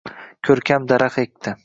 Ko'rkam 0.47 0.89
daraxt 0.93 1.23
ekdi 1.27 1.57